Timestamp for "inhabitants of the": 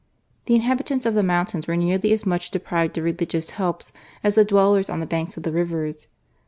0.55-1.21